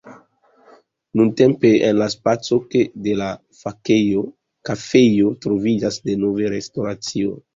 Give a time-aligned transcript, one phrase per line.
[1.19, 2.57] Nuntempe en la spaco
[3.07, 3.27] de la
[4.69, 7.37] kafejo troviĝas denove restoracio.